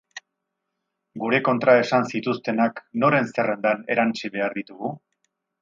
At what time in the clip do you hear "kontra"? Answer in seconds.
1.49-1.75